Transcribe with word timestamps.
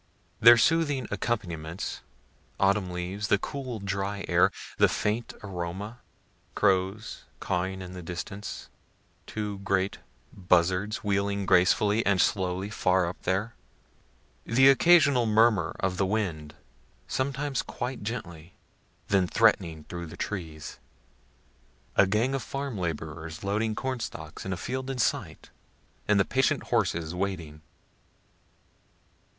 Their 0.39 0.57
soothing 0.57 1.07
accompaniments, 1.11 2.01
autumn 2.59 2.89
leaves, 2.89 3.27
the 3.27 3.37
cool 3.37 3.77
dry 3.77 4.25
air, 4.27 4.49
the 4.79 4.87
faint 4.89 5.35
aroma 5.43 5.99
crows 6.55 7.25
cawing 7.39 7.83
in 7.83 7.93
the 7.93 8.01
distance 8.01 8.69
two 9.27 9.59
great 9.59 9.99
buzzards 10.33 11.03
wheeling 11.03 11.45
gracefully 11.45 12.03
and 12.03 12.19
slowly 12.19 12.71
far 12.71 13.05
up 13.05 13.21
there 13.21 13.53
the 14.43 14.69
occasional 14.69 15.27
murmur 15.27 15.75
of 15.79 15.97
the 15.97 16.07
wind, 16.07 16.55
sometimes 17.07 17.61
quite 17.61 18.01
gently, 18.01 18.55
then 19.09 19.27
threatening 19.27 19.83
through 19.83 20.07
the 20.07 20.17
trees 20.17 20.79
a 21.95 22.07
gang 22.07 22.33
of 22.33 22.41
farm 22.41 22.75
laborers 22.75 23.43
loading 23.43 23.75
cornstalks 23.75 24.47
in 24.47 24.51
a 24.51 24.57
field 24.57 24.89
in 24.89 24.97
sight, 24.97 25.51
and 26.07 26.19
the 26.19 26.25
patient 26.25 26.63
horses 26.73 27.13
waiting. 27.13 27.61